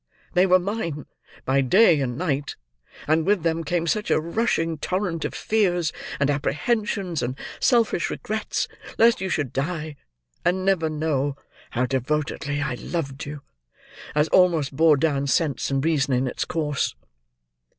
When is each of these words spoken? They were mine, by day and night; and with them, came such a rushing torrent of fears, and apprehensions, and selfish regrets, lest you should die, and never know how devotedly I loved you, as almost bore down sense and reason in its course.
They 0.33 0.47
were 0.47 0.57
mine, 0.57 1.05
by 1.45 1.61
day 1.61 2.01
and 2.01 2.17
night; 2.17 2.55
and 3.07 3.23
with 3.23 3.43
them, 3.43 3.63
came 3.63 3.85
such 3.85 4.09
a 4.09 4.19
rushing 4.19 4.79
torrent 4.79 5.25
of 5.25 5.35
fears, 5.35 5.93
and 6.19 6.27
apprehensions, 6.31 7.21
and 7.21 7.37
selfish 7.59 8.09
regrets, 8.09 8.67
lest 8.97 9.21
you 9.21 9.29
should 9.29 9.53
die, 9.53 9.97
and 10.43 10.65
never 10.65 10.89
know 10.89 11.35
how 11.69 11.85
devotedly 11.85 12.59
I 12.63 12.73
loved 12.73 13.27
you, 13.27 13.41
as 14.15 14.27
almost 14.29 14.75
bore 14.75 14.97
down 14.97 15.27
sense 15.27 15.69
and 15.69 15.85
reason 15.85 16.15
in 16.15 16.25
its 16.25 16.45
course. 16.45 16.95